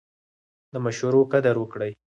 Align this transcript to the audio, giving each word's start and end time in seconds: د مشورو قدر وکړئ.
د 0.71 0.75
مشورو 0.85 1.21
قدر 1.33 1.55
وکړئ. 1.59 1.91